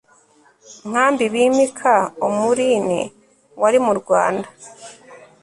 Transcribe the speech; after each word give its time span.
nkambi 0.89 1.23
bimika 1.33 1.95
Omurin 2.27 2.87
wari 3.61 3.79
mu 3.85 3.93
Rwanda 3.99 4.47